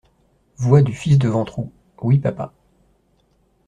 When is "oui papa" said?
2.01-2.53